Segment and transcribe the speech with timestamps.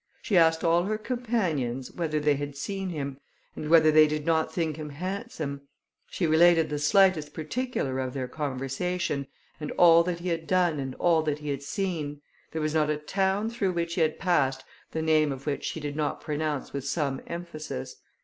[0.23, 3.19] She asked all her companions, whether they had seen him,
[3.55, 5.61] and whether they did not think him handsome;
[6.07, 9.27] she related the slightest particular of their conversation,
[9.59, 12.89] and all that he had done and all that he had seen: there was not
[12.89, 16.73] a town through which he had passed the name of which she did not pronounce
[16.73, 17.97] with some emphasis.